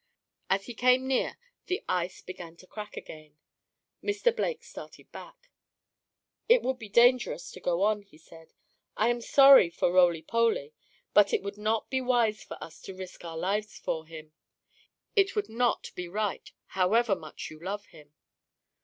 As 0.49 0.65
he 0.65 0.73
came 0.73 1.05
near 1.07 1.37
the 1.67 1.83
ice 1.87 2.23
began 2.23 2.55
to 2.57 2.65
crack 2.65 2.97
again. 2.97 3.37
Mr. 4.03 4.35
Blake 4.35 4.63
skated 4.63 5.11
back. 5.11 5.51
"It 6.49 6.63
would 6.63 6.79
be 6.79 6.89
dangerous 6.89 7.51
to 7.51 7.59
go 7.59 7.83
on," 7.83 8.01
he 8.01 8.17
said. 8.17 8.55
"I 8.97 9.09
am 9.09 9.21
sorry 9.21 9.69
for 9.69 9.91
Roly 9.93 10.23
Poly, 10.23 10.73
but 11.13 11.33
it 11.35 11.43
would 11.43 11.59
not 11.59 11.91
be 11.91 12.01
wise 12.01 12.43
for 12.43 12.57
us 12.59 12.81
to 12.81 12.95
risk 12.95 13.23
our 13.23 13.37
lives 13.37 13.77
for 13.77 14.07
him. 14.07 14.33
It 15.15 15.35
would 15.35 15.49
not 15.49 15.91
be 15.93 16.07
right, 16.07 16.51
however 16.69 17.15
much 17.15 17.51
you 17.51 17.59
love 17.59 17.85
him." 17.85 18.15